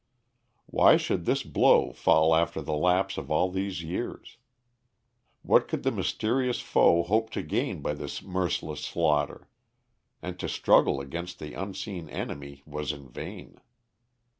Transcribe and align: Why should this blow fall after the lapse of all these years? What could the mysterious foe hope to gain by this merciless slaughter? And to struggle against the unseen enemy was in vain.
Why 0.65 0.97
should 0.97 1.25
this 1.25 1.43
blow 1.43 1.91
fall 1.93 2.33
after 2.35 2.59
the 2.59 2.73
lapse 2.73 3.19
of 3.19 3.29
all 3.29 3.51
these 3.51 3.83
years? 3.83 4.37
What 5.43 5.67
could 5.67 5.83
the 5.83 5.91
mysterious 5.91 6.59
foe 6.59 7.03
hope 7.03 7.29
to 7.33 7.43
gain 7.43 7.83
by 7.83 7.93
this 7.93 8.23
merciless 8.23 8.79
slaughter? 8.83 9.47
And 10.19 10.39
to 10.39 10.49
struggle 10.49 11.01
against 11.01 11.37
the 11.37 11.53
unseen 11.53 12.09
enemy 12.09 12.63
was 12.65 12.91
in 12.91 13.09
vain. 13.09 13.61